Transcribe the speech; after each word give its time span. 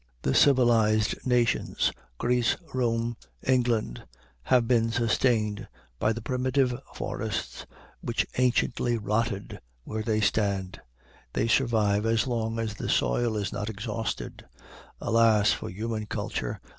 The 0.23 0.33
civilized 0.33 1.27
nations 1.27 1.91
Greece, 2.17 2.57
Rome, 2.73 3.17
England 3.43 4.03
have 4.41 4.67
been 4.67 4.89
sustained 4.91 5.67
by 5.99 6.11
the 6.11 6.23
primitive 6.23 6.73
forests 6.95 7.67
which 8.01 8.25
anciently 8.35 8.97
rotted 8.97 9.59
where 9.83 10.01
they 10.01 10.19
stand. 10.19 10.81
They 11.33 11.47
survive 11.47 12.07
as 12.07 12.25
long 12.25 12.57
as 12.57 12.73
the 12.73 12.89
soil 12.89 13.37
is 13.37 13.53
not 13.53 13.69
exhausted. 13.69 14.43
Alas 14.99 15.51
for 15.53 15.69
human 15.69 16.07
culture! 16.07 16.59